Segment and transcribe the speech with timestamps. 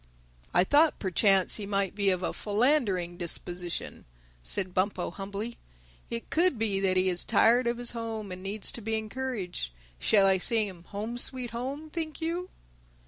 [0.51, 4.05] "I thought perchance he might be of a philandering disposition,"
[4.41, 5.59] said Bumpo humbly.
[6.09, 9.71] "It could be that he is tired of his home and needs to be encouraged.
[9.99, 12.49] Shall I sing him 'Home Sweet Home,' think you?"